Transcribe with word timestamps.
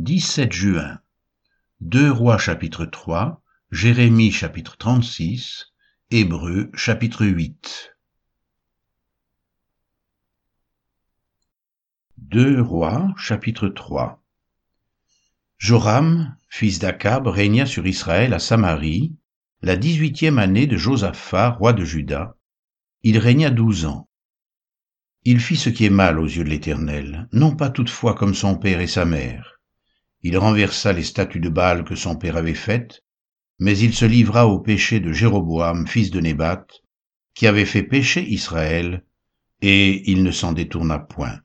17 0.00 0.52
juin. 0.52 1.00
2 1.80 2.12
Rois 2.12 2.38
chapitre 2.38 2.86
3, 2.86 3.42
Jérémie 3.72 4.30
chapitre 4.30 4.76
36, 4.76 5.72
Hébreux 6.12 6.70
chapitre 6.72 7.26
8. 7.26 7.96
2 12.18 12.60
Rois 12.60 13.12
chapitre 13.16 13.68
3 13.68 14.22
Joram, 15.58 16.36
fils 16.48 16.78
d'Akab, 16.78 17.26
régna 17.26 17.66
sur 17.66 17.84
Israël 17.84 18.34
à 18.34 18.38
Samarie, 18.38 19.16
la 19.62 19.74
dix-huitième 19.74 20.38
année 20.38 20.68
de 20.68 20.76
Josaphat, 20.76 21.56
roi 21.58 21.72
de 21.72 21.84
Juda. 21.84 22.36
Il 23.02 23.18
régna 23.18 23.50
douze 23.50 23.84
ans. 23.84 24.08
Il 25.24 25.40
fit 25.40 25.56
ce 25.56 25.70
qui 25.70 25.86
est 25.86 25.90
mal 25.90 26.20
aux 26.20 26.26
yeux 26.26 26.44
de 26.44 26.50
l'Éternel, 26.50 27.28
non 27.32 27.56
pas 27.56 27.68
toutefois 27.68 28.14
comme 28.14 28.34
son 28.34 28.56
père 28.56 28.80
et 28.80 28.86
sa 28.86 29.04
mère. 29.04 29.57
Il 30.22 30.36
renversa 30.36 30.92
les 30.92 31.04
statues 31.04 31.40
de 31.40 31.48
Baal 31.48 31.84
que 31.84 31.94
son 31.94 32.16
père 32.16 32.36
avait 32.36 32.54
faites, 32.54 33.04
mais 33.58 33.78
il 33.78 33.94
se 33.94 34.04
livra 34.04 34.46
au 34.46 34.60
péché 34.60 35.00
de 35.00 35.12
Jéroboam, 35.12 35.86
fils 35.86 36.10
de 36.10 36.20
Nébat, 36.20 36.66
qui 37.34 37.46
avait 37.46 37.64
fait 37.64 37.82
pécher 37.82 38.22
Israël, 38.28 39.04
et 39.60 40.10
il 40.10 40.22
ne 40.22 40.30
s'en 40.30 40.52
détourna 40.52 40.98
point. 40.98 41.40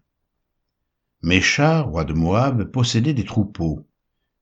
Mécha, 1.22 1.82
roi 1.82 2.04
de 2.04 2.14
Moab, 2.14 2.66
possédait 2.66 3.14
des 3.14 3.26
troupeaux, 3.26 3.88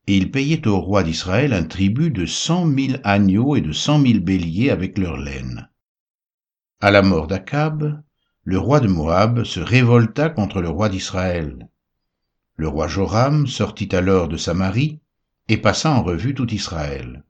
et 0.07 0.17
il 0.17 0.31
payait 0.31 0.67
au 0.67 0.79
roi 0.79 1.03
d'Israël 1.03 1.53
un 1.53 1.63
tribut 1.63 2.09
de 2.09 2.25
cent 2.25 2.65
mille 2.65 2.99
agneaux 3.03 3.55
et 3.55 3.61
de 3.61 3.71
cent 3.71 3.99
mille 3.99 4.19
béliers 4.19 4.69
avec 4.69 4.97
leur 4.97 5.17
laine. 5.17 5.69
À 6.79 6.89
la 6.89 7.01
mort 7.01 7.27
d'Akab, 7.27 8.01
le 8.43 8.57
roi 8.57 8.79
de 8.79 8.87
Moab 8.87 9.43
se 9.43 9.59
révolta 9.59 10.29
contre 10.29 10.61
le 10.61 10.69
roi 10.69 10.89
d'Israël. 10.89 11.69
Le 12.61 12.67
roi 12.67 12.87
Joram 12.87 13.47
sortit 13.47 13.95
alors 13.95 14.27
de 14.27 14.37
Samarie 14.37 14.99
et 15.47 15.57
passa 15.57 15.89
en 15.89 16.03
revue 16.03 16.35
tout 16.35 16.53
Israël. 16.53 17.23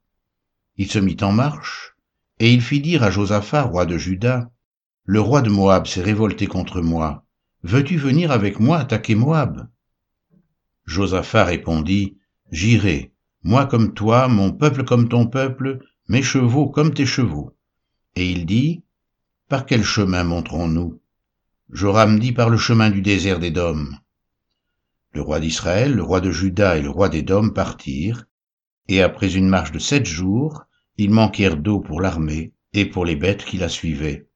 Il 0.76 0.92
se 0.92 1.00
mit 1.00 1.16
en 1.22 1.32
marche, 1.32 1.96
et 2.40 2.52
il 2.52 2.62
fit 2.62 2.82
dire 2.82 3.02
à 3.02 3.12
Josaphat, 3.12 3.64
roi 3.64 3.86
de 3.86 3.98
Juda, 3.98 4.52
Le 5.06 5.22
roi 5.22 5.42
de 5.42 5.50
Moab 5.50 5.88
s'est 5.88 6.02
révolté 6.02 6.48
contre 6.48 6.82
moi. 6.82 7.24
Veux-tu 7.64 7.96
venir 7.96 8.30
avec 8.32 8.60
moi 8.60 8.80
attaquer 8.80 9.16
Moab? 9.16 9.70
Josaphat 10.84 11.46
répondit, 11.46 12.18
J'irai, 12.52 13.14
moi 13.42 13.68
comme 13.68 13.94
toi, 13.94 14.28
mon 14.28 14.52
peuple 14.52 14.84
comme 14.84 15.08
ton 15.08 15.28
peuple, 15.28 15.80
mes 16.10 16.24
chevaux 16.24 16.68
comme 16.68 16.94
tes 16.94 17.06
chevaux. 17.06 17.56
Et 18.18 18.30
il 18.30 18.46
dit, 18.46 18.84
Par 19.48 19.66
quel 19.66 19.86
chemin 19.86 20.26
monterons-nous? 20.26 21.00
Joram 21.70 22.20
dit, 22.20 22.34
Par 22.34 22.50
le 22.50 22.58
chemin 22.58 22.90
du 22.90 23.02
désert 23.02 23.40
d'Édom. 23.40 23.88
Le 25.14 25.22
roi 25.22 25.40
d'Israël, 25.40 25.94
le 25.94 26.04
roi 26.04 26.22
de 26.22 26.32
Juda 26.32 26.78
et 26.78 26.82
le 26.82 26.90
roi 26.90 27.10
d'Édom 27.10 27.50
partirent, 27.50 28.26
et 28.88 29.02
après 29.02 29.36
une 29.36 29.50
marche 29.50 29.72
de 29.72 29.80
sept 29.80 30.06
jours, 30.06 30.64
ils 30.98 31.12
manquèrent 31.12 31.58
d'eau 31.58 31.80
pour 31.80 32.02
l'armée 32.02 32.54
et 32.74 32.86
pour 32.86 33.04
les 33.06 33.16
bêtes 33.16 33.44
qui 33.44 33.58
la 33.58 33.70
suivaient. 33.70 34.28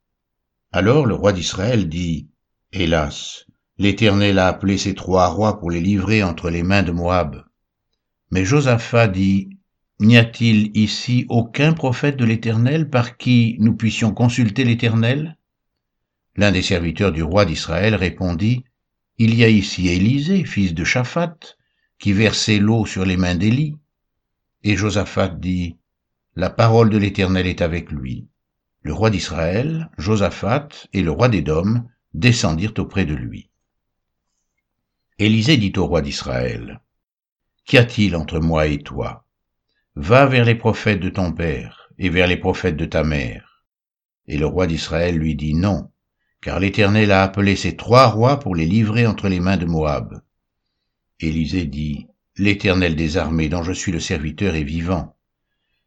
Alors 0.72 1.06
le 1.06 1.14
roi 1.14 1.32
d'Israël 1.32 1.88
dit, 1.88 2.28
Hélas, 2.74 3.46
l'Éternel 3.78 4.40
a 4.40 4.48
appelé 4.48 4.78
ces 4.78 4.96
trois 4.96 5.28
rois 5.28 5.60
pour 5.60 5.72
les 5.72 5.80
livrer 5.80 6.24
entre 6.24 6.50
les 6.50 6.64
mains 6.64 6.84
de 6.84 6.92
Moab. 6.92 7.46
Mais 8.32 8.44
Josaphat 8.44 9.08
dit, 9.08 9.50
N'y 10.02 10.18
a-t-il 10.18 10.76
ici 10.76 11.26
aucun 11.30 11.72
prophète 11.72 12.18
de 12.18 12.26
l'Éternel 12.26 12.90
par 12.90 13.16
qui 13.16 13.56
nous 13.60 13.78
puissions 13.78 14.14
consulter 14.14 14.66
l'Éternel? 14.66 15.38
L'un 16.36 16.52
des 16.52 16.62
serviteurs 16.62 17.14
du 17.14 17.24
roi 17.24 17.46
d'Israël 17.46 17.96
répondit, 17.96 18.66
Il 19.18 19.34
y 19.34 19.46
a 19.46 19.50
ici 19.50 19.88
Élisée, 19.88 20.44
fils 20.44 20.74
de 20.74 20.84
Shaphat, 20.84 21.38
qui 22.00 22.12
versait 22.12 22.60
l'eau 22.60 22.86
sur 22.86 23.06
les 23.06 23.16
mains 23.16 23.36
d'Élie. 23.36 23.78
Et 24.64 24.76
Josaphat 24.76 25.30
dit, 25.30 25.78
La 26.36 26.50
parole 26.50 26.90
de 26.90 26.98
l'Éternel 26.98 27.48
est 27.48 27.62
avec 27.62 27.92
lui. 27.92 28.28
Le 28.82 28.94
roi 28.94 29.10
d'Israël, 29.10 29.90
Josaphat 29.98 30.68
et 30.92 31.02
le 31.02 31.12
roi 31.12 31.30
d'Édom 31.30 31.86
descendirent 32.14 32.74
auprès 32.78 33.06
de 33.06 33.14
lui. 33.14 33.50
Élisée 35.18 35.56
dit 35.56 35.74
au 35.78 35.86
roi 35.86 36.02
d'Israël, 36.02 36.82
Qu'y 37.64 37.78
a-t-il 37.78 38.18
entre 38.18 38.40
moi 38.40 38.68
et 38.68 38.80
toi? 38.80 39.26
Va 39.96 40.26
vers 40.26 40.44
les 40.44 40.56
prophètes 40.56 41.00
de 41.00 41.10
ton 41.10 41.32
père 41.32 41.90
et 41.98 42.10
vers 42.10 42.28
les 42.28 42.38
prophètes 42.38 42.76
de 42.76 42.86
ta 42.86 43.06
mère. 43.06 43.64
Et 44.28 44.38
le 44.38 44.46
roi 44.46 44.68
d'Israël 44.68 45.16
lui 45.16 45.36
dit 45.36 45.54
non, 45.54 45.90
car 46.46 46.60
l'Éternel 46.60 47.12
a 47.12 47.24
appelé 47.24 47.56
ces 47.56 47.76
trois 47.76 48.06
rois 48.06 48.40
pour 48.40 48.54
les 48.56 48.68
livrer 48.68 49.08
entre 49.08 49.30
les 49.30 49.40
mains 49.40 49.58
de 49.58 49.66
Moab. 49.66 50.22
Élisée 51.20 51.66
dit, 51.66 52.06
L'Éternel 52.38 52.96
des 52.96 53.18
armées 53.18 53.50
dont 53.50 53.64
je 53.64 53.72
suis 53.72 53.92
le 53.92 54.00
serviteur 54.00 54.54
est 54.54 54.62
vivant. 54.62 55.18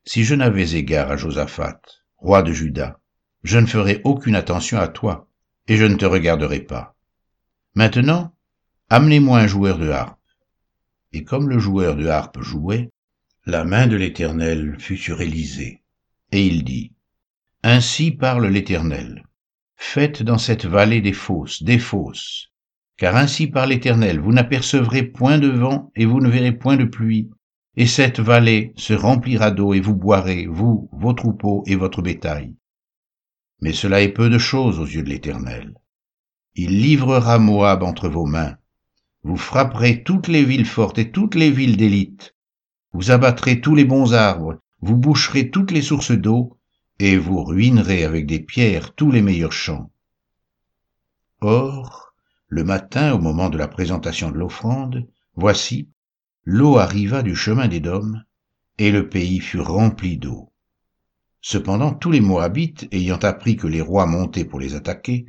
Si 0.05 0.25
je 0.25 0.35
n'avais 0.35 0.75
égard 0.75 1.13
à 1.13 1.17
Josaphat, 1.17 1.81
roi 2.17 2.43
de 2.43 2.51
Juda, 2.51 2.99
je 3.45 3.61
ne 3.61 3.67
ferais 3.67 4.01
aucune 4.03 4.35
attention 4.35 4.79
à 4.79 4.89
toi, 4.89 5.29
et 5.69 5.77
je 5.77 5.85
ne 5.85 5.95
te 5.95 6.07
regarderai 6.07 6.59
pas. 6.59 6.97
Maintenant, 7.77 8.35
amenez-moi 8.89 9.39
un 9.39 9.47
joueur 9.47 9.79
de 9.79 9.91
harpe 9.91 10.19
et 11.13 11.23
comme 11.23 11.49
le 11.49 11.61
joueur 11.61 11.95
de 11.95 12.09
harpe 12.09 12.43
jouait, 12.43 12.91
la 13.47 13.65
main 13.65 13.87
de 13.87 13.95
l'Éternel 13.95 14.75
fut 14.81 14.97
sur 14.97 15.21
Élisée. 15.21 15.85
Et 16.33 16.45
il 16.45 16.65
dit, 16.65 16.95
Ainsi 17.63 18.11
parle 18.11 18.49
l'Éternel, 18.49 19.28
faites 19.79 20.23
dans 20.23 20.37
cette 20.37 20.67
vallée 20.67 21.01
des 21.01 21.15
fosses, 21.15 21.63
des 21.63 21.79
fosses, 21.79 22.49
car 22.99 23.17
ainsi 23.17 23.47
parle 23.47 23.71
l'Éternel, 23.71 24.21
vous 24.21 24.33
n'apercevrez 24.33 25.05
point 25.05 25.39
de 25.39 25.49
vent 25.49 25.91
et 25.97 26.05
vous 26.05 26.21
ne 26.21 26.29
verrez 26.29 26.53
point 26.53 26.77
de 26.77 26.85
pluie, 26.85 27.31
et 27.77 27.87
cette 27.87 28.21
vallée 28.21 28.73
se 28.77 28.93
remplira 28.93 29.51
d'eau 29.51 29.73
et 29.73 29.81
vous 29.81 29.95
boirez, 29.95 30.47
vous, 30.47 30.91
vos 30.93 31.15
troupeaux 31.15 31.63
et 31.67 31.77
votre 31.77 32.03
bétail. 32.03 32.55
Mais 33.61 33.73
cela 33.73 34.03
est 34.03 34.13
peu 34.13 34.29
de 34.29 34.39
chose 34.39 34.81
aux 34.81 34.87
yeux 34.87 35.03
de 35.03 35.09
l'Éternel. 35.09 35.75
Il 36.55 36.83
livrera 36.83 37.39
Moab 37.39 37.85
entre 37.85 38.09
vos 38.09 38.27
mains, 38.27 38.57
vous 39.23 39.37
frapperez 39.37 40.03
toutes 40.05 40.29
les 40.29 40.45
villes 40.45 40.67
fortes 40.67 40.99
et 40.99 41.11
toutes 41.11 41.35
les 41.35 41.51
villes 41.51 41.77
d'élite. 41.77 42.35
Vous 42.93 43.11
abattrez 43.11 43.61
tous 43.61 43.75
les 43.75 43.85
bons 43.85 44.15
arbres, 44.15 44.59
vous 44.81 44.97
boucherez 44.97 45.51
toutes 45.51 45.71
les 45.71 45.83
sources 45.83 46.13
d'eau, 46.13 46.58
et 46.99 47.17
vous 47.17 47.43
ruinerez 47.45 48.05
avec 48.05 48.27
des 48.27 48.41
pierres 48.41 48.95
tous 48.95 49.11
les 49.11 49.23
meilleurs 49.23 49.53
champs. 49.53 49.93
Or, 51.41 52.15
le 52.49 52.65
matin, 52.65 53.15
au 53.15 53.19
moment 53.19 53.51
de 53.51 53.59
la 53.59 53.69
présentation 53.69 54.31
de 54.31 54.39
l'offrande, 54.39 55.07
voici, 55.35 55.91
l'eau 56.45 56.79
arriva 56.79 57.23
du 57.23 57.37
chemin 57.37 57.69
des 57.69 57.81
dômes, 57.81 58.25
et 58.79 58.91
le 58.91 59.09
pays 59.09 59.39
fut 59.39 59.61
rempli 59.61 60.19
d'eau. 60.19 60.53
Cependant, 61.41 61.95
tous 61.95 62.11
les 62.11 62.21
Moabites, 62.21 62.89
ayant 62.91 63.19
appris 63.19 63.57
que 63.57 63.67
les 63.67 63.81
rois 63.81 64.07
montaient 64.07 64.45
pour 64.45 64.59
les 64.59 64.75
attaquer, 64.75 65.27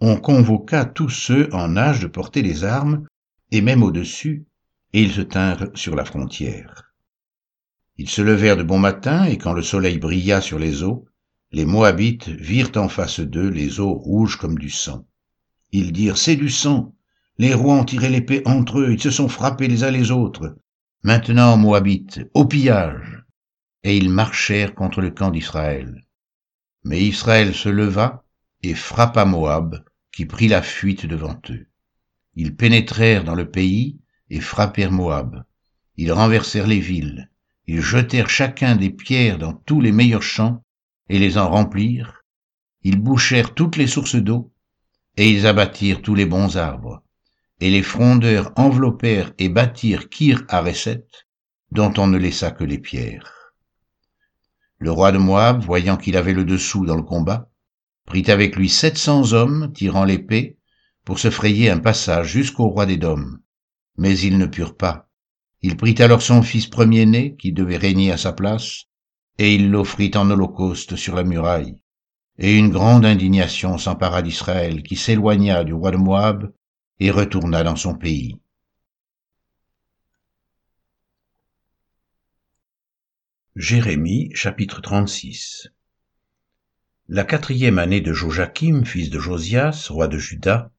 on 0.00 0.16
convoqua 0.16 0.84
tous 0.84 1.08
ceux 1.08 1.48
en 1.54 1.76
âge 1.76 2.00
de 2.00 2.06
porter 2.06 2.42
les 2.42 2.64
armes 2.64 3.06
et 3.50 3.60
même 3.60 3.82
au-dessus, 3.82 4.46
et 4.92 5.02
ils 5.02 5.12
se 5.12 5.20
tinrent 5.20 5.68
sur 5.74 5.94
la 5.94 6.04
frontière. 6.04 6.85
Ils 7.98 8.10
se 8.10 8.20
levèrent 8.22 8.56
de 8.56 8.62
bon 8.62 8.78
matin, 8.78 9.24
et 9.24 9.38
quand 9.38 9.52
le 9.52 9.62
soleil 9.62 9.98
brilla 9.98 10.40
sur 10.40 10.58
les 10.58 10.82
eaux, 10.82 11.06
les 11.52 11.64
Moabites 11.64 12.28
virent 12.28 12.72
en 12.76 12.88
face 12.88 13.20
d'eux 13.20 13.48
les 13.48 13.80
eaux 13.80 13.94
rouges 13.94 14.36
comme 14.36 14.58
du 14.58 14.68
sang. 14.68 15.06
Ils 15.72 15.92
dirent, 15.92 16.18
c'est 16.18 16.36
du 16.36 16.50
sang. 16.50 16.94
Les 17.38 17.54
rois 17.54 17.74
ont 17.74 17.84
tiré 17.84 18.08
l'épée 18.08 18.42
entre 18.44 18.80
eux, 18.80 18.92
ils 18.92 19.00
se 19.00 19.10
sont 19.10 19.28
frappés 19.28 19.68
les 19.68 19.84
uns 19.84 19.90
les 19.90 20.10
autres. 20.10 20.56
Maintenant, 21.02 21.56
Moabites, 21.56 22.20
au 22.34 22.44
pillage. 22.44 23.24
Et 23.82 23.96
ils 23.96 24.10
marchèrent 24.10 24.74
contre 24.74 25.00
le 25.00 25.10
camp 25.10 25.30
d'Israël. 25.30 26.04
Mais 26.84 27.02
Israël 27.02 27.54
se 27.54 27.68
leva 27.68 28.24
et 28.62 28.74
frappa 28.74 29.24
Moab, 29.24 29.84
qui 30.12 30.26
prit 30.26 30.48
la 30.48 30.62
fuite 30.62 31.06
devant 31.06 31.40
eux. 31.50 31.66
Ils 32.34 32.56
pénétrèrent 32.56 33.24
dans 33.24 33.34
le 33.34 33.50
pays 33.50 33.98
et 34.30 34.40
frappèrent 34.40 34.92
Moab. 34.92 35.44
Ils 35.96 36.12
renversèrent 36.12 36.66
les 36.66 36.80
villes. 36.80 37.30
Ils 37.66 37.80
jetèrent 37.80 38.30
chacun 38.30 38.76
des 38.76 38.90
pierres 38.90 39.38
dans 39.38 39.52
tous 39.52 39.80
les 39.80 39.92
meilleurs 39.92 40.22
champs 40.22 40.62
et 41.08 41.18
les 41.18 41.36
en 41.38 41.48
remplirent. 41.48 42.22
Ils 42.82 43.00
bouchèrent 43.00 43.54
toutes 43.54 43.76
les 43.76 43.88
sources 43.88 44.16
d'eau 44.16 44.52
et 45.16 45.30
ils 45.30 45.46
abattirent 45.46 46.02
tous 46.02 46.14
les 46.14 46.26
bons 46.26 46.56
arbres. 46.56 47.02
Et 47.60 47.70
les 47.70 47.82
frondeurs 47.82 48.52
enveloppèrent 48.56 49.32
et 49.38 49.48
bâtirent 49.48 50.08
Kir 50.08 50.44
Hareset, 50.48 51.06
dont 51.72 51.92
on 51.96 52.06
ne 52.06 52.18
laissa 52.18 52.50
que 52.50 52.64
les 52.64 52.78
pierres. 52.78 53.32
Le 54.78 54.90
roi 54.90 55.10
de 55.10 55.18
Moab, 55.18 55.62
voyant 55.62 55.96
qu'il 55.96 56.16
avait 56.16 56.34
le 56.34 56.44
dessous 56.44 56.84
dans 56.84 56.96
le 56.96 57.02
combat, 57.02 57.50
prit 58.04 58.30
avec 58.30 58.56
lui 58.56 58.68
sept 58.68 58.98
cents 58.98 59.32
hommes 59.32 59.72
tirant 59.72 60.04
l'épée 60.04 60.58
pour 61.04 61.18
se 61.18 61.30
frayer 61.30 61.70
un 61.70 61.78
passage 61.78 62.28
jusqu'au 62.28 62.68
roi 62.68 62.84
des 62.84 62.98
dômes. 62.98 63.40
Mais 63.96 64.18
ils 64.18 64.36
ne 64.36 64.46
purent 64.46 64.76
pas. 64.76 65.05
Il 65.62 65.76
prit 65.76 65.94
alors 65.98 66.22
son 66.22 66.42
fils 66.42 66.66
premier-né, 66.66 67.34
qui 67.36 67.52
devait 67.52 67.76
régner 67.76 68.12
à 68.12 68.16
sa 68.16 68.32
place, 68.32 68.84
et 69.38 69.54
il 69.54 69.70
l'offrit 69.70 70.10
en 70.14 70.30
holocauste 70.30 70.96
sur 70.96 71.14
la 71.14 71.24
muraille. 71.24 71.82
Et 72.38 72.56
une 72.56 72.70
grande 72.70 73.06
indignation 73.06 73.78
s'empara 73.78 74.22
d'Israël, 74.22 74.82
qui 74.82 74.96
s'éloigna 74.96 75.64
du 75.64 75.72
roi 75.72 75.90
de 75.90 75.96
Moab 75.96 76.52
et 77.00 77.10
retourna 77.10 77.62
dans 77.62 77.76
son 77.76 77.94
pays. 77.94 78.38
Jérémie 83.54 84.30
chapitre 84.34 84.82
36 84.82 85.68
La 87.08 87.24
quatrième 87.24 87.78
année 87.78 88.02
de 88.02 88.12
Joachim, 88.12 88.84
fils 88.84 89.08
de 89.08 89.18
Josias, 89.18 89.88
roi 89.88 90.08
de 90.08 90.18
Juda, 90.18 90.70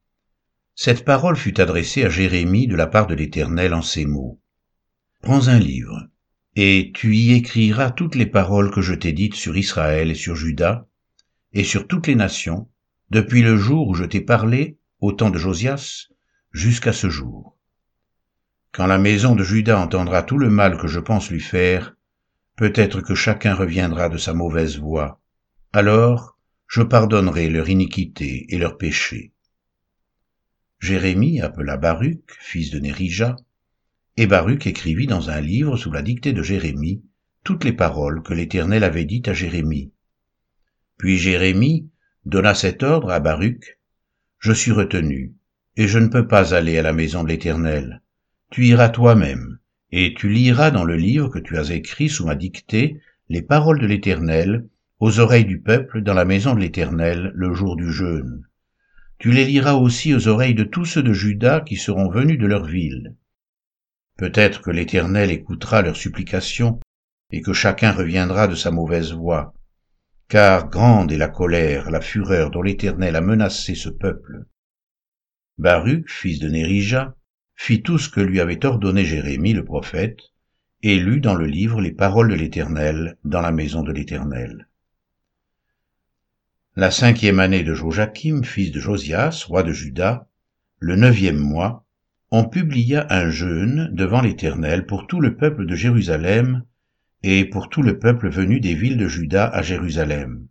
cette 0.76 1.04
parole 1.04 1.36
fut 1.36 1.60
adressée 1.60 2.04
à 2.04 2.08
Jérémie 2.08 2.68
de 2.68 2.76
la 2.76 2.86
part 2.86 3.08
de 3.08 3.16
l'Éternel 3.16 3.74
en 3.74 3.82
ces 3.82 4.06
mots. 4.06 4.40
Prends 5.22 5.48
un 5.48 5.58
livre, 5.58 6.08
et 6.54 6.92
tu 6.94 7.14
y 7.14 7.32
écriras 7.32 7.90
toutes 7.90 8.14
les 8.14 8.26
paroles 8.26 8.70
que 8.70 8.80
je 8.80 8.94
t'ai 8.94 9.12
dites 9.12 9.34
sur 9.34 9.56
Israël 9.56 10.10
et 10.10 10.14
sur 10.14 10.36
Juda, 10.36 10.86
et 11.52 11.64
sur 11.64 11.86
toutes 11.86 12.06
les 12.06 12.14
nations, 12.14 12.68
depuis 13.10 13.42
le 13.42 13.56
jour 13.56 13.88
où 13.88 13.94
je 13.94 14.04
t'ai 14.04 14.20
parlé, 14.20 14.78
au 15.00 15.12
temps 15.12 15.30
de 15.30 15.38
Josias, 15.38 16.08
jusqu'à 16.52 16.92
ce 16.92 17.10
jour. 17.10 17.56
Quand 18.72 18.86
la 18.86 18.98
maison 18.98 19.34
de 19.34 19.42
Juda 19.42 19.78
entendra 19.78 20.22
tout 20.22 20.38
le 20.38 20.50
mal 20.50 20.78
que 20.78 20.88
je 20.88 21.00
pense 21.00 21.30
lui 21.30 21.40
faire, 21.40 21.96
peut-être 22.56 23.00
que 23.00 23.14
chacun 23.14 23.54
reviendra 23.54 24.08
de 24.08 24.18
sa 24.18 24.34
mauvaise 24.34 24.78
voie. 24.78 25.20
Alors, 25.72 26.38
je 26.66 26.82
pardonnerai 26.82 27.48
leur 27.48 27.68
iniquité 27.68 28.46
et 28.48 28.58
leur 28.58 28.76
péché. 28.76 29.32
Jérémie 30.78 31.40
appela 31.40 31.76
Baruch, 31.76 32.36
fils 32.40 32.70
de 32.70 32.78
Nérija, 32.78 33.36
et 34.18 34.26
Baruch 34.26 34.66
écrivit 34.66 35.06
dans 35.06 35.30
un 35.30 35.40
livre 35.40 35.76
sous 35.76 35.92
la 35.92 36.02
dictée 36.02 36.32
de 36.32 36.42
Jérémie 36.42 37.04
toutes 37.44 37.62
les 37.62 37.72
paroles 37.72 38.20
que 38.24 38.34
l'Éternel 38.34 38.82
avait 38.82 39.04
dites 39.04 39.28
à 39.28 39.32
Jérémie. 39.32 39.92
Puis 40.96 41.18
Jérémie 41.18 41.88
donna 42.26 42.52
cet 42.52 42.82
ordre 42.82 43.10
à 43.10 43.20
Baruch, 43.20 43.78
Je 44.40 44.52
suis 44.52 44.72
retenu, 44.72 45.34
et 45.76 45.86
je 45.86 46.00
ne 46.00 46.08
peux 46.08 46.26
pas 46.26 46.52
aller 46.52 46.76
à 46.78 46.82
la 46.82 46.92
maison 46.92 47.22
de 47.22 47.28
l'Éternel. 47.28 48.02
Tu 48.50 48.66
iras 48.66 48.88
toi-même, 48.88 49.60
et 49.92 50.14
tu 50.14 50.28
liras 50.28 50.72
dans 50.72 50.84
le 50.84 50.96
livre 50.96 51.28
que 51.28 51.38
tu 51.38 51.56
as 51.56 51.70
écrit 51.70 52.08
sous 52.08 52.26
ma 52.26 52.34
dictée 52.34 53.00
les 53.28 53.42
paroles 53.42 53.78
de 53.78 53.86
l'Éternel 53.86 54.66
aux 54.98 55.20
oreilles 55.20 55.44
du 55.44 55.60
peuple 55.60 56.02
dans 56.02 56.14
la 56.14 56.24
maison 56.24 56.56
de 56.56 56.60
l'Éternel 56.60 57.30
le 57.36 57.54
jour 57.54 57.76
du 57.76 57.92
jeûne. 57.92 58.42
Tu 59.20 59.30
les 59.30 59.44
liras 59.44 59.74
aussi 59.74 60.12
aux 60.12 60.26
oreilles 60.26 60.56
de 60.56 60.64
tous 60.64 60.86
ceux 60.86 61.04
de 61.04 61.12
Juda 61.12 61.60
qui 61.60 61.76
seront 61.76 62.10
venus 62.10 62.40
de 62.40 62.46
leur 62.48 62.64
ville. 62.64 63.14
Peut-être 64.18 64.62
que 64.62 64.72
l'Éternel 64.72 65.30
écoutera 65.30 65.80
leurs 65.80 65.96
supplications 65.96 66.80
et 67.30 67.40
que 67.40 67.52
chacun 67.52 67.92
reviendra 67.92 68.48
de 68.48 68.56
sa 68.56 68.72
mauvaise 68.72 69.12
voie. 69.12 69.54
Car 70.28 70.68
grande 70.68 71.12
est 71.12 71.18
la 71.18 71.28
colère, 71.28 71.90
la 71.90 72.00
fureur 72.00 72.50
dont 72.50 72.62
l'Éternel 72.62 73.14
a 73.14 73.20
menacé 73.20 73.76
ce 73.76 73.88
peuple. 73.88 74.44
Baruch, 75.56 76.10
fils 76.10 76.40
de 76.40 76.48
Nérija, 76.48 77.14
fit 77.54 77.80
tout 77.82 77.98
ce 77.98 78.08
que 78.08 78.20
lui 78.20 78.40
avait 78.40 78.66
ordonné 78.66 79.04
Jérémie 79.04 79.52
le 79.52 79.64
prophète, 79.64 80.18
et 80.82 80.98
lut 80.98 81.20
dans 81.20 81.34
le 81.36 81.46
livre 81.46 81.80
les 81.80 81.92
paroles 81.92 82.28
de 82.28 82.34
l'Éternel 82.34 83.16
dans 83.24 83.40
la 83.40 83.52
maison 83.52 83.82
de 83.82 83.92
l'Éternel. 83.92 84.68
La 86.74 86.90
cinquième 86.90 87.38
année 87.38 87.62
de 87.62 87.74
Joachim, 87.74 88.42
fils 88.42 88.72
de 88.72 88.80
Josias, 88.80 89.44
roi 89.46 89.62
de 89.62 89.72
Juda, 89.72 90.28
le 90.80 90.96
neuvième 90.96 91.38
mois, 91.38 91.84
on 92.30 92.44
publia 92.44 93.06
un 93.10 93.30
jeûne 93.30 93.88
devant 93.92 94.20
l'Éternel 94.20 94.84
pour 94.84 95.06
tout 95.06 95.20
le 95.20 95.36
peuple 95.36 95.64
de 95.64 95.74
Jérusalem 95.74 96.64
et 97.22 97.46
pour 97.46 97.70
tout 97.70 97.82
le 97.82 97.98
peuple 97.98 98.28
venu 98.28 98.60
des 98.60 98.74
villes 98.74 98.98
de 98.98 99.08
Juda 99.08 99.46
à 99.46 99.62
Jérusalem. 99.62 100.46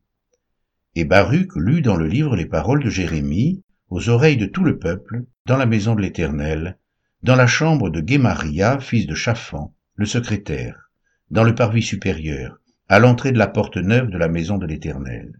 Et 0.95 1.05
Baruch 1.05 1.55
lut 1.55 1.83
dans 1.83 1.95
le 1.95 2.07
livre 2.07 2.35
les 2.35 2.47
paroles 2.47 2.83
de 2.83 2.89
Jérémie 2.89 3.63
aux 3.89 4.09
oreilles 4.09 4.37
de 4.37 4.47
tout 4.47 4.63
le 4.63 4.79
peuple 4.79 5.25
dans 5.45 5.57
la 5.57 5.67
maison 5.67 5.93
de 5.93 6.01
l'Éternel, 6.01 6.77
dans 7.21 7.35
la 7.35 7.47
chambre 7.47 7.89
de 7.89 8.01
Guémaria, 8.01 8.79
fils 8.79 9.05
de 9.05 9.15
Chaphan, 9.15 9.73
le 9.95 10.05
secrétaire, 10.05 10.91
dans 11.29 11.43
le 11.43 11.53
parvis 11.53 11.83
supérieur, 11.83 12.59
à 12.89 12.99
l'entrée 12.99 13.31
de 13.31 13.37
la 13.37 13.47
porte 13.47 13.77
neuve 13.77 14.09
de 14.09 14.17
la 14.17 14.27
maison 14.27 14.57
de 14.57 14.65
l'Éternel. 14.65 15.39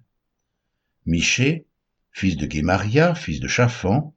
Miché, 1.08 1.66
fils 2.12 2.38
de 2.38 2.46
Guémaria, 2.46 3.16
fils 3.16 3.40
de 3.40 3.48
Chaphan, 3.48 4.14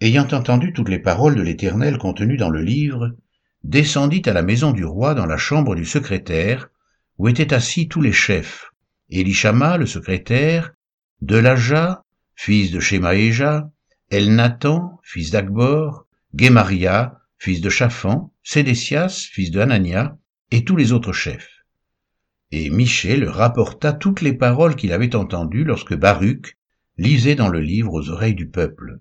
ayant 0.00 0.28
entendu 0.32 0.72
toutes 0.72 0.88
les 0.88 0.98
paroles 0.98 1.34
de 1.34 1.42
l'Éternel 1.42 1.98
contenues 1.98 2.36
dans 2.36 2.50
le 2.50 2.62
livre, 2.62 3.16
descendit 3.64 4.22
à 4.26 4.32
la 4.32 4.42
maison 4.42 4.72
du 4.72 4.84
roi 4.84 5.14
dans 5.14 5.26
la 5.26 5.36
chambre 5.36 5.74
du 5.74 5.84
secrétaire, 5.84 6.70
où 7.18 7.28
étaient 7.28 7.52
assis 7.52 7.88
tous 7.88 8.00
les 8.00 8.12
chefs, 8.12 8.70
Elishama, 9.10 9.76
le 9.76 9.86
secrétaire, 9.86 10.72
Delaja, 11.20 12.04
fils 12.36 12.70
de 12.70 12.78
Shemaéja, 12.78 13.70
Elnathan, 14.10 15.00
fils 15.02 15.30
d'Akbor, 15.30 16.06
Guémaria, 16.34 17.18
fils 17.38 17.60
de 17.60 17.70
Chaphan, 17.70 18.32
Sédécias, 18.42 19.28
fils 19.32 19.50
de 19.50 19.60
Hanania, 19.60 20.16
et 20.50 20.64
tous 20.64 20.76
les 20.76 20.92
autres 20.92 21.12
chefs. 21.12 21.64
Et 22.52 22.70
Michel 22.70 23.28
rapporta 23.28 23.92
toutes 23.92 24.20
les 24.20 24.32
paroles 24.32 24.76
qu'il 24.76 24.92
avait 24.92 25.16
entendues 25.16 25.64
lorsque 25.64 25.94
Baruch 25.94 26.56
lisait 26.96 27.34
dans 27.34 27.48
le 27.48 27.60
livre 27.60 27.92
aux 27.92 28.08
oreilles 28.10 28.34
du 28.34 28.48
peuple. 28.48 29.00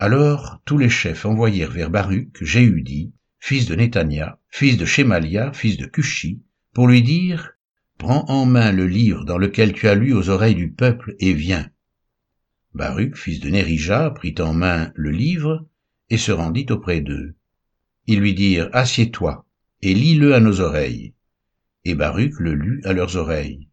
Alors 0.00 0.60
tous 0.64 0.76
les 0.76 0.88
chefs 0.88 1.24
envoyèrent 1.24 1.70
vers 1.70 1.88
Baruch 1.88 2.42
Jéhudi, 2.42 3.12
fils 3.38 3.66
de 3.66 3.76
Netania, 3.76 4.40
fils 4.48 4.76
de 4.76 4.84
Shemalia, 4.84 5.52
fils 5.52 5.76
de 5.76 5.86
Cushi, 5.86 6.42
pour 6.72 6.88
lui 6.88 7.00
dire 7.02 7.52
Prends 7.96 8.24
en 8.28 8.44
main 8.44 8.72
le 8.72 8.88
livre 8.88 9.24
dans 9.24 9.38
lequel 9.38 9.72
tu 9.72 9.86
as 9.86 9.94
lu 9.94 10.12
aux 10.12 10.30
oreilles 10.30 10.56
du 10.56 10.72
peuple 10.72 11.14
et 11.20 11.32
viens. 11.32 11.70
Baruch, 12.74 13.16
fils 13.16 13.38
de 13.38 13.48
Nérija, 13.48 14.10
prit 14.10 14.34
en 14.40 14.52
main 14.52 14.90
le 14.96 15.10
livre 15.10 15.64
et 16.10 16.18
se 16.18 16.32
rendit 16.32 16.66
auprès 16.70 17.00
d'eux. 17.00 17.36
Ils 18.08 18.18
lui 18.18 18.34
dirent, 18.34 18.68
Assieds-toi, 18.72 19.46
et 19.80 19.94
lis-le 19.94 20.34
à 20.34 20.40
nos 20.40 20.60
oreilles. 20.60 21.14
Et 21.84 21.94
Baruch 21.94 22.34
le 22.40 22.54
lut 22.54 22.82
à 22.84 22.92
leurs 22.92 23.16
oreilles. 23.16 23.68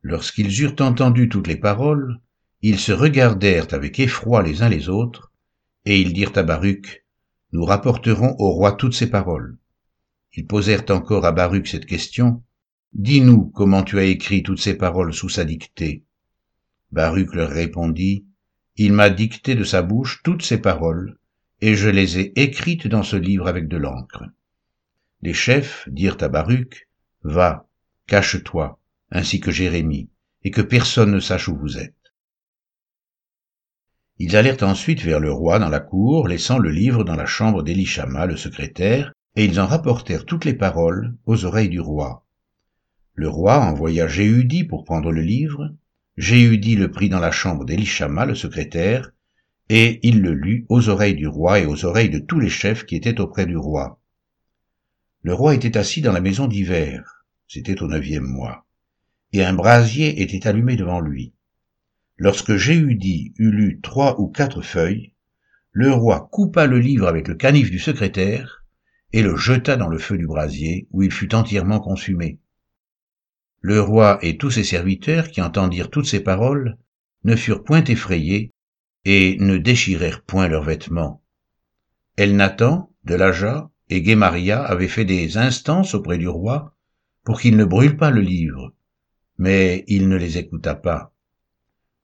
Lorsqu'ils 0.00 0.62
eurent 0.62 0.80
entendu 0.80 1.28
toutes 1.28 1.48
les 1.48 1.56
paroles, 1.56 2.18
ils 2.62 2.78
se 2.78 2.92
regardèrent 2.92 3.74
avec 3.74 4.00
effroi 4.00 4.42
les 4.42 4.62
uns 4.62 4.70
les 4.70 4.88
autres, 4.88 5.32
et 5.84 6.00
ils 6.00 6.12
dirent 6.12 6.36
à 6.36 6.42
Baruch, 6.42 7.04
Nous 7.52 7.64
rapporterons 7.64 8.34
au 8.38 8.50
roi 8.50 8.72
toutes 8.72 8.94
ces 8.94 9.10
paroles. 9.10 9.58
Ils 10.34 10.46
posèrent 10.46 10.90
encore 10.90 11.24
à 11.24 11.32
Baruch 11.32 11.68
cette 11.68 11.86
question, 11.86 12.42
Dis-nous 12.94 13.46
comment 13.46 13.82
tu 13.82 13.98
as 13.98 14.04
écrit 14.04 14.42
toutes 14.42 14.60
ces 14.60 14.76
paroles 14.76 15.12
sous 15.12 15.28
sa 15.28 15.44
dictée. 15.44 16.04
Baruch 16.92 17.34
leur 17.34 17.50
répondit, 17.50 18.24
Il 18.76 18.92
m'a 18.92 19.10
dicté 19.10 19.54
de 19.54 19.64
sa 19.64 19.82
bouche 19.82 20.22
toutes 20.22 20.42
ces 20.42 20.58
paroles, 20.58 21.18
et 21.60 21.74
je 21.74 21.88
les 21.88 22.18
ai 22.18 22.32
écrites 22.40 22.86
dans 22.86 23.02
ce 23.02 23.16
livre 23.16 23.48
avec 23.48 23.68
de 23.68 23.76
l'encre. 23.76 24.24
Les 25.22 25.34
chefs 25.34 25.88
dirent 25.88 26.18
à 26.20 26.28
Baruch, 26.28 26.88
Va, 27.22 27.66
cache-toi, 28.06 28.78
ainsi 29.10 29.40
que 29.40 29.50
Jérémie, 29.50 30.10
et 30.44 30.50
que 30.50 30.60
personne 30.60 31.10
ne 31.10 31.20
sache 31.20 31.48
où 31.48 31.56
vous 31.56 31.78
êtes. 31.78 32.03
Ils 34.18 34.36
allèrent 34.36 34.62
ensuite 34.62 35.02
vers 35.02 35.18
le 35.18 35.32
roi 35.32 35.58
dans 35.58 35.68
la 35.68 35.80
cour, 35.80 36.28
laissant 36.28 36.58
le 36.58 36.70
livre 36.70 37.02
dans 37.02 37.16
la 37.16 37.26
chambre 37.26 37.62
d'Elishama, 37.62 38.26
le 38.26 38.36
secrétaire, 38.36 39.12
et 39.34 39.44
ils 39.44 39.60
en 39.60 39.66
rapportèrent 39.66 40.24
toutes 40.24 40.44
les 40.44 40.54
paroles 40.54 41.16
aux 41.26 41.44
oreilles 41.44 41.68
du 41.68 41.80
roi. 41.80 42.24
Le 43.14 43.28
roi 43.28 43.58
envoya 43.60 44.06
Jéhudi 44.06 44.64
pour 44.64 44.84
prendre 44.84 45.10
le 45.10 45.20
livre, 45.20 45.74
Jéhudi 46.16 46.76
le 46.76 46.90
prit 46.92 47.08
dans 47.08 47.18
la 47.18 47.32
chambre 47.32 47.64
d'Elishama, 47.64 48.24
le 48.24 48.36
secrétaire, 48.36 49.10
et 49.68 49.98
il 50.06 50.20
le 50.20 50.32
lut 50.32 50.66
aux 50.68 50.88
oreilles 50.88 51.16
du 51.16 51.26
roi 51.26 51.58
et 51.58 51.66
aux 51.66 51.84
oreilles 51.84 52.10
de 52.10 52.18
tous 52.20 52.38
les 52.38 52.50
chefs 52.50 52.86
qui 52.86 52.94
étaient 52.94 53.20
auprès 53.20 53.46
du 53.46 53.56
roi. 53.56 54.00
Le 55.22 55.34
roi 55.34 55.54
était 55.54 55.76
assis 55.76 56.02
dans 56.02 56.12
la 56.12 56.20
maison 56.20 56.46
d'hiver, 56.46 57.24
c'était 57.48 57.82
au 57.82 57.88
neuvième 57.88 58.26
mois, 58.26 58.66
et 59.32 59.44
un 59.44 59.54
brasier 59.54 60.22
était 60.22 60.46
allumé 60.46 60.76
devant 60.76 61.00
lui. 61.00 61.32
Lorsque 62.16 62.56
Jéhudi 62.56 63.34
eut 63.38 63.50
lu 63.50 63.80
trois 63.82 64.20
ou 64.20 64.28
quatre 64.28 64.62
feuilles, 64.62 65.14
le 65.72 65.92
roi 65.92 66.28
coupa 66.30 66.66
le 66.66 66.78
livre 66.78 67.08
avec 67.08 67.26
le 67.26 67.34
canif 67.34 67.70
du 67.70 67.78
secrétaire 67.78 68.64
et 69.12 69.22
le 69.22 69.36
jeta 69.36 69.76
dans 69.76 69.88
le 69.88 69.98
feu 69.98 70.18
du 70.18 70.26
brasier, 70.26 70.88
où 70.90 71.02
il 71.02 71.12
fut 71.12 71.34
entièrement 71.34 71.80
consumé. 71.80 72.38
Le 73.60 73.80
roi 73.80 74.18
et 74.22 74.36
tous 74.36 74.50
ses 74.50 74.64
serviteurs 74.64 75.28
qui 75.28 75.40
entendirent 75.40 75.90
toutes 75.90 76.06
ces 76.06 76.20
paroles 76.20 76.76
ne 77.24 77.36
furent 77.36 77.64
point 77.64 77.84
effrayés, 77.84 78.52
et 79.04 79.36
ne 79.40 79.56
déchirèrent 79.56 80.22
point 80.22 80.48
leurs 80.48 80.64
vêtements. 80.64 81.22
Elnathan, 82.16 82.90
Delaja 83.04 83.70
et 83.90 84.02
Guémaria 84.02 84.62
avaient 84.62 84.88
fait 84.88 85.04
des 85.04 85.36
instances 85.36 85.94
auprès 85.94 86.18
du 86.18 86.28
roi 86.28 86.74
pour 87.24 87.40
qu'il 87.40 87.56
ne 87.56 87.64
brûle 87.64 87.96
pas 87.96 88.10
le 88.10 88.20
livre, 88.20 88.74
mais 89.38 89.84
il 89.88 90.08
ne 90.08 90.16
les 90.16 90.38
écouta 90.38 90.74
pas. 90.74 91.13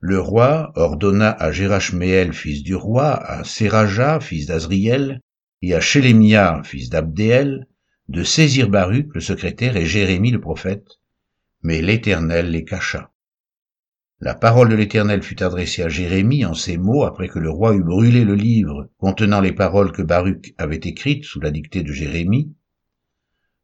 Le 0.03 0.19
roi 0.19 0.73
ordonna 0.77 1.31
à 1.31 1.53
Gérachméel, 1.53 2.33
fils 2.33 2.63
du 2.63 2.75
roi, 2.75 3.15
à 3.15 3.45
Séraja, 3.45 4.19
fils 4.19 4.47
d'Azriel, 4.47 5.21
et 5.61 5.75
à 5.75 5.81
Shélémia, 5.81 6.63
fils 6.65 6.89
d'Abdéel, 6.89 7.67
de 8.09 8.25
saisir 8.25 8.71
Baruch, 8.71 9.09
le 9.13 9.21
secrétaire, 9.21 9.77
et 9.77 9.85
Jérémie, 9.85 10.31
le 10.31 10.41
prophète, 10.41 10.87
mais 11.63 11.83
l'Éternel 11.83 12.51
les 12.51 12.65
cacha. 12.65 13.13
La 14.21 14.35
parole 14.35 14.71
de 14.71 14.75
l'Éternel 14.75 15.23
fut 15.23 15.43
adressée 15.43 15.83
à 15.83 15.89
Jérémie 15.89 16.47
en 16.47 16.55
ces 16.55 16.79
mots 16.79 17.05
après 17.05 17.29
que 17.29 17.39
le 17.39 17.51
roi 17.51 17.75
eut 17.75 17.83
brûlé 17.83 18.25
le 18.25 18.35
livre 18.35 18.91
contenant 18.99 19.41
les 19.41 19.53
paroles 19.53 19.93
que 19.93 20.03
Baruch 20.03 20.55
avait 20.59 20.77
écrites 20.77 21.25
sous 21.25 21.41
la 21.41 21.51
dictée 21.51 21.83
de 21.83 21.93
Jérémie. 21.93 22.55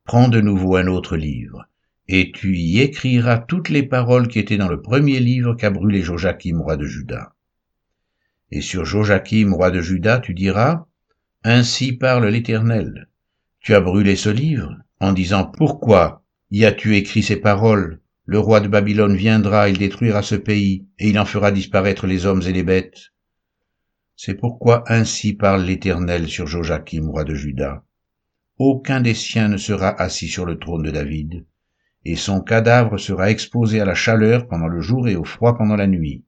Prends 0.04 0.28
de 0.28 0.40
nouveau 0.40 0.76
un 0.76 0.86
autre 0.86 1.16
livre, 1.16 1.66
et 2.08 2.30
tu 2.30 2.56
y 2.56 2.80
écriras 2.80 3.38
toutes 3.38 3.68
les 3.68 3.82
paroles 3.82 4.28
qui 4.28 4.38
étaient 4.38 4.56
dans 4.56 4.68
le 4.68 4.80
premier 4.80 5.18
livre 5.18 5.54
qu'a 5.54 5.70
brûlé 5.70 6.02
Joachim, 6.02 6.60
roi 6.60 6.76
de 6.76 6.86
Juda. 6.86 7.34
Et 8.52 8.60
sur 8.60 8.84
Joachim, 8.84 9.52
roi 9.52 9.70
de 9.72 9.80
Juda, 9.80 10.20
tu 10.20 10.32
diras, 10.32 10.86
Ainsi 11.42 11.92
parle 11.92 12.26
l'Éternel. 12.28 13.08
Tu 13.60 13.74
as 13.74 13.80
brûlé 13.80 14.14
ce 14.14 14.28
livre, 14.28 14.76
en 15.00 15.12
disant, 15.12 15.44
Pourquoi 15.44 16.22
y 16.52 16.64
as-tu 16.64 16.96
écrit 16.96 17.24
ces 17.24 17.36
paroles? 17.36 18.00
Le 18.24 18.38
roi 18.38 18.60
de 18.60 18.68
Babylone 18.68 19.16
viendra, 19.16 19.68
il 19.68 19.78
détruira 19.78 20.22
ce 20.22 20.36
pays, 20.36 20.86
et 20.98 21.08
il 21.08 21.18
en 21.18 21.24
fera 21.24 21.50
disparaître 21.50 22.06
les 22.06 22.26
hommes 22.26 22.42
et 22.42 22.52
les 22.52 22.62
bêtes. 22.62 23.12
C'est 24.16 24.34
pourquoi 24.34 24.84
ainsi 24.86 25.34
parle 25.34 25.64
l'Éternel 25.64 26.28
sur 26.28 26.46
Joachim, 26.46 27.08
roi 27.08 27.24
de 27.24 27.34
Juda. 27.34 27.84
Aucun 28.58 29.00
des 29.00 29.14
siens 29.14 29.48
ne 29.48 29.56
sera 29.56 30.00
assis 30.00 30.28
sur 30.28 30.46
le 30.46 30.58
trône 30.58 30.84
de 30.84 30.90
David, 30.90 31.44
et 32.08 32.14
son 32.14 32.40
cadavre 32.40 32.98
sera 32.98 33.32
exposé 33.32 33.80
à 33.80 33.84
la 33.84 33.96
chaleur 33.96 34.46
pendant 34.46 34.68
le 34.68 34.80
jour 34.80 35.08
et 35.08 35.16
au 35.16 35.24
froid 35.24 35.58
pendant 35.58 35.74
la 35.74 35.88
nuit. 35.88 36.24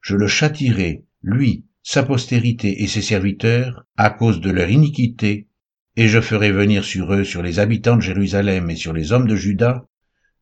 Je 0.00 0.16
le 0.16 0.26
châtirai, 0.26 1.04
lui, 1.22 1.66
sa 1.82 2.02
postérité 2.02 2.82
et 2.82 2.86
ses 2.86 3.02
serviteurs, 3.02 3.84
à 3.98 4.08
cause 4.08 4.40
de 4.40 4.50
leur 4.50 4.70
iniquité, 4.70 5.48
et 5.96 6.08
je 6.08 6.22
ferai 6.22 6.50
venir 6.50 6.82
sur 6.82 7.12
eux, 7.12 7.24
sur 7.24 7.42
les 7.42 7.58
habitants 7.58 7.96
de 7.96 8.00
Jérusalem 8.00 8.70
et 8.70 8.76
sur 8.76 8.94
les 8.94 9.12
hommes 9.12 9.26
de 9.26 9.36
Juda, 9.36 9.86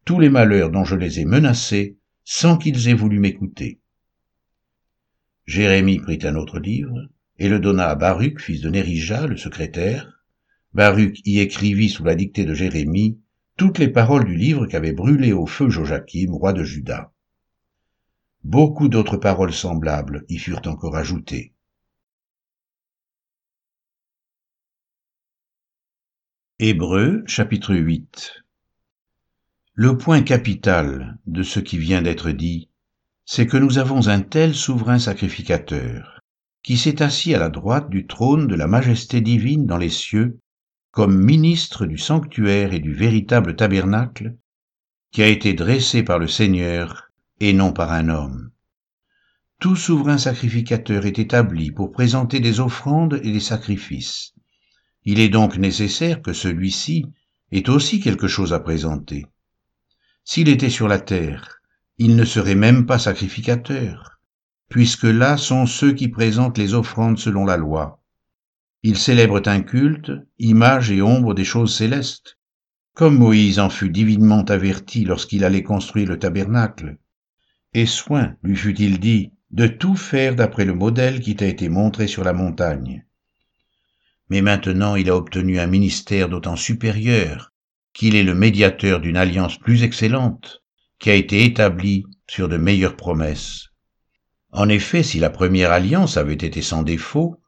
tous 0.04 0.20
les 0.20 0.28
malheurs 0.28 0.70
dont 0.70 0.84
je 0.84 0.94
les 0.94 1.18
ai 1.18 1.24
menacés, 1.24 1.98
sans 2.22 2.56
qu'ils 2.56 2.88
aient 2.88 2.94
voulu 2.94 3.18
m'écouter. 3.18 3.80
Jérémie 5.46 5.98
prit 5.98 6.20
un 6.22 6.36
autre 6.36 6.60
livre, 6.60 7.08
et 7.40 7.48
le 7.48 7.58
donna 7.58 7.88
à 7.90 7.96
Baruch, 7.96 8.40
fils 8.40 8.60
de 8.60 8.70
Nérija, 8.70 9.26
le 9.26 9.36
secrétaire. 9.36 10.22
Baruch 10.74 11.18
y 11.24 11.40
écrivit 11.40 11.88
sous 11.88 12.04
la 12.04 12.14
dictée 12.14 12.44
de 12.44 12.54
Jérémie 12.54 13.18
toutes 13.60 13.78
les 13.78 13.88
paroles 13.88 14.24
du 14.24 14.36
livre 14.36 14.66
qu'avait 14.66 14.94
brûlé 14.94 15.34
au 15.34 15.44
feu 15.44 15.68
Joachim, 15.68 16.32
roi 16.32 16.54
de 16.54 16.64
Juda. 16.64 17.12
Beaucoup 18.42 18.88
d'autres 18.88 19.18
paroles 19.18 19.52
semblables 19.52 20.24
y 20.30 20.38
furent 20.38 20.62
encore 20.64 20.96
ajoutées. 20.96 21.52
Hébreux 26.58 27.22
chapitre 27.26 27.74
8 27.74 28.44
Le 29.74 29.98
point 29.98 30.22
capital 30.22 31.18
de 31.26 31.42
ce 31.42 31.60
qui 31.60 31.76
vient 31.76 32.00
d'être 32.00 32.30
dit, 32.30 32.70
c'est 33.26 33.46
que 33.46 33.58
nous 33.58 33.76
avons 33.76 34.08
un 34.08 34.22
tel 34.22 34.54
souverain 34.54 34.98
sacrificateur, 34.98 36.22
qui 36.62 36.78
s'est 36.78 37.02
assis 37.02 37.34
à 37.34 37.38
la 37.38 37.50
droite 37.50 37.90
du 37.90 38.06
trône 38.06 38.46
de 38.46 38.54
la 38.54 38.66
majesté 38.66 39.20
divine 39.20 39.66
dans 39.66 39.76
les 39.76 39.90
cieux, 39.90 40.40
comme 40.90 41.16
ministre 41.16 41.86
du 41.86 41.98
sanctuaire 41.98 42.72
et 42.72 42.80
du 42.80 42.92
véritable 42.92 43.56
tabernacle, 43.56 44.36
qui 45.12 45.22
a 45.22 45.26
été 45.26 45.54
dressé 45.54 46.02
par 46.02 46.18
le 46.18 46.28
Seigneur 46.28 47.10
et 47.40 47.52
non 47.52 47.72
par 47.72 47.92
un 47.92 48.08
homme. 48.08 48.50
Tout 49.60 49.76
souverain 49.76 50.18
sacrificateur 50.18 51.04
est 51.06 51.18
établi 51.18 51.70
pour 51.70 51.92
présenter 51.92 52.40
des 52.40 52.60
offrandes 52.60 53.20
et 53.22 53.32
des 53.32 53.40
sacrifices. 53.40 54.32
Il 55.04 55.20
est 55.20 55.28
donc 55.28 55.56
nécessaire 55.56 56.22
que 56.22 56.32
celui-ci 56.32 57.06
ait 57.52 57.68
aussi 57.68 58.00
quelque 58.00 58.28
chose 58.28 58.52
à 58.52 58.60
présenter. 58.60 59.26
S'il 60.24 60.48
était 60.48 60.70
sur 60.70 60.88
la 60.88 60.98
terre, 60.98 61.60
il 61.98 62.16
ne 62.16 62.24
serait 62.24 62.54
même 62.54 62.86
pas 62.86 62.98
sacrificateur, 62.98 64.18
puisque 64.68 65.04
là 65.04 65.36
sont 65.36 65.66
ceux 65.66 65.92
qui 65.92 66.08
présentent 66.08 66.58
les 66.58 66.74
offrandes 66.74 67.18
selon 67.18 67.44
la 67.44 67.56
loi. 67.56 67.99
Ils 68.82 68.98
célèbrent 68.98 69.42
un 69.46 69.60
culte, 69.60 70.10
image 70.38 70.90
et 70.90 71.02
ombre 71.02 71.34
des 71.34 71.44
choses 71.44 71.74
célestes, 71.74 72.38
comme 72.94 73.18
Moïse 73.18 73.58
en 73.58 73.70
fut 73.70 73.90
divinement 73.90 74.42
averti 74.42 75.04
lorsqu'il 75.04 75.44
allait 75.44 75.62
construire 75.62 76.08
le 76.08 76.18
tabernacle. 76.18 76.98
Et 77.74 77.86
soin, 77.86 78.36
lui 78.42 78.56
fut-il 78.56 78.98
dit, 78.98 79.32
de 79.50 79.66
tout 79.66 79.96
faire 79.96 80.34
d'après 80.34 80.64
le 80.64 80.74
modèle 80.74 81.20
qui 81.20 81.36
t'a 81.36 81.46
été 81.46 81.68
montré 81.68 82.06
sur 82.06 82.24
la 82.24 82.32
montagne. 82.32 83.04
Mais 84.28 84.42
maintenant 84.42 84.94
il 84.94 85.10
a 85.10 85.16
obtenu 85.16 85.58
un 85.58 85.66
ministère 85.66 86.28
d'autant 86.28 86.56
supérieur 86.56 87.52
qu'il 87.92 88.14
est 88.14 88.22
le 88.22 88.34
médiateur 88.34 89.00
d'une 89.00 89.16
alliance 89.16 89.58
plus 89.58 89.82
excellente, 89.82 90.62
qui 90.98 91.10
a 91.10 91.14
été 91.14 91.44
établie 91.44 92.04
sur 92.28 92.48
de 92.48 92.56
meilleures 92.56 92.96
promesses. 92.96 93.68
En 94.52 94.68
effet, 94.68 95.02
si 95.02 95.18
la 95.18 95.30
première 95.30 95.72
alliance 95.72 96.16
avait 96.16 96.34
été 96.34 96.62
sans 96.62 96.82
défaut, 96.82 97.40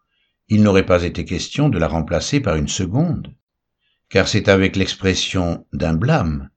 il 0.49 0.63
n'aurait 0.63 0.87
pas 0.87 1.05
été 1.05 1.25
question 1.25 1.69
de 1.69 1.79
la 1.79 1.89
remplacer 1.89 2.41
par 2.41 2.57
une 2.57 2.69
seconde, 2.69 3.35
car 4.09 4.29
c'est 4.29 4.49
avec 4.49 4.77
l'expression 4.77 5.67
d'un 5.73 5.95
blâme 5.95 6.51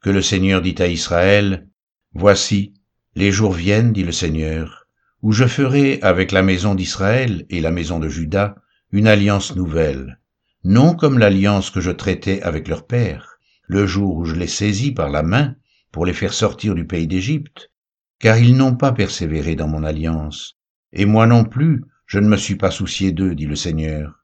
que 0.00 0.10
le 0.10 0.22
Seigneur 0.22 0.62
dit 0.62 0.74
à 0.78 0.86
Israël, 0.86 1.68
Voici, 2.14 2.74
les 3.14 3.32
jours 3.32 3.52
viennent, 3.52 3.92
dit 3.92 4.04
le 4.04 4.12
Seigneur, 4.12 4.86
où 5.22 5.32
je 5.32 5.46
ferai 5.46 6.00
avec 6.02 6.32
la 6.32 6.42
maison 6.42 6.74
d'Israël 6.74 7.46
et 7.48 7.60
la 7.60 7.70
maison 7.70 7.98
de 7.98 8.08
Juda 8.08 8.56
une 8.90 9.06
alliance 9.06 9.56
nouvelle, 9.56 10.20
non 10.64 10.94
comme 10.94 11.18
l'alliance 11.18 11.70
que 11.70 11.80
je 11.80 11.90
traitais 11.90 12.42
avec 12.42 12.68
leur 12.68 12.86
père, 12.86 13.38
le 13.66 13.86
jour 13.86 14.16
où 14.16 14.24
je 14.24 14.34
les 14.34 14.46
saisis 14.46 14.92
par 14.92 15.08
la 15.08 15.22
main 15.22 15.56
pour 15.90 16.04
les 16.04 16.12
faire 16.12 16.34
sortir 16.34 16.74
du 16.74 16.86
pays 16.86 17.06
d'Égypte, 17.06 17.70
car 18.18 18.36
ils 18.36 18.56
n'ont 18.56 18.76
pas 18.76 18.92
persévéré 18.92 19.54
dans 19.56 19.68
mon 19.68 19.82
alliance, 19.82 20.58
et 20.92 21.06
moi 21.06 21.26
non 21.26 21.44
plus, 21.44 21.84
je 22.12 22.18
ne 22.18 22.28
me 22.28 22.36
suis 22.36 22.56
pas 22.56 22.70
soucié 22.70 23.10
d'eux, 23.10 23.34
dit 23.34 23.46
le 23.46 23.56
Seigneur. 23.56 24.22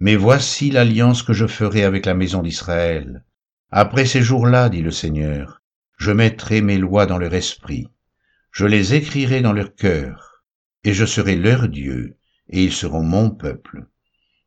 Mais 0.00 0.16
voici 0.16 0.72
l'alliance 0.72 1.22
que 1.22 1.32
je 1.32 1.46
ferai 1.46 1.84
avec 1.84 2.04
la 2.04 2.14
maison 2.14 2.42
d'Israël. 2.42 3.22
Après 3.70 4.04
ces 4.04 4.20
jours-là, 4.20 4.68
dit 4.68 4.82
le 4.82 4.90
Seigneur, 4.90 5.62
je 5.96 6.10
mettrai 6.10 6.60
mes 6.60 6.76
lois 6.76 7.06
dans 7.06 7.18
leur 7.18 7.32
esprit, 7.32 7.86
je 8.50 8.66
les 8.66 8.94
écrirai 8.94 9.42
dans 9.42 9.52
leur 9.52 9.76
cœur, 9.76 10.42
et 10.82 10.92
je 10.92 11.04
serai 11.04 11.36
leur 11.36 11.68
Dieu, 11.68 12.16
et 12.48 12.64
ils 12.64 12.72
seront 12.72 13.04
mon 13.04 13.30
peuple. 13.30 13.86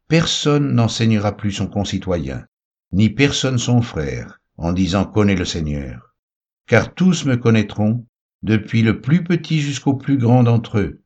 Personne 0.10 0.74
n'enseignera 0.74 1.38
plus 1.38 1.54
son 1.54 1.68
concitoyen, 1.68 2.46
ni 2.92 3.10
personne 3.10 3.60
son 3.60 3.82
frère, 3.82 4.42
en 4.58 4.74
disant 4.74 5.06
connais 5.06 5.36
le 5.36 5.46
Seigneur. 5.46 6.14
Car 6.68 6.94
tous 6.94 7.24
me 7.24 7.38
connaîtront, 7.38 8.06
depuis 8.42 8.82
le 8.82 9.00
plus 9.00 9.24
petit 9.24 9.62
jusqu'au 9.62 9.94
plus 9.94 10.18
grand 10.18 10.44
d'entre 10.44 10.80
eux, 10.80 11.03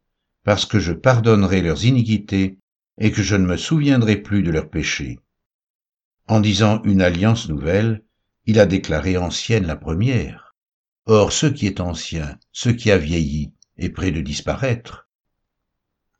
parce 0.47 0.65
que 0.65 0.79
je 0.79 0.93
pardonnerai 0.93 1.59
leurs 1.59 1.83
iniquités 1.83 2.57
et 2.97 3.11
que 3.11 3.21
je 3.21 3.35
ne 3.35 3.45
me 3.45 3.57
souviendrai 3.57 4.15
plus 4.15 4.43
de 4.43 4.49
leurs 4.49 4.69
péchés. 4.69 5.19
En 6.25 6.39
disant 6.39 6.81
une 6.83 7.01
alliance 7.01 7.49
nouvelle, 7.49 8.05
il 8.45 8.57
a 8.57 8.65
déclaré 8.65 9.17
ancienne 9.17 9.67
la 9.67 9.75
première. 9.75 10.55
Or 11.05 11.33
ce 11.33 11.47
qui 11.47 11.67
est 11.67 11.81
ancien, 11.81 12.39
ce 12.53 12.69
qui 12.69 12.91
a 12.91 12.97
vieilli, 12.97 13.51
est 13.75 13.89
près 13.89 14.11
de 14.11 14.21
disparaître. 14.21 15.06